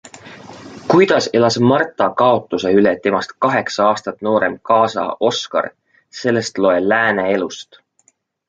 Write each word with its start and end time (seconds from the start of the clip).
Kuidas 0.87 1.29
elas 1.33 1.59
Marta 1.59 2.07
kaotuse 2.21 2.71
üle 2.79 2.95
temast 3.03 3.29
kaheksa 3.47 3.83
aastat 3.89 4.21
noorem 4.29 4.59
kaasa 4.71 5.01
Oskar, 5.31 5.69
sellest 6.23 6.57
loe 6.65 6.85
Lääne 6.91 7.31
Elust. 7.39 7.81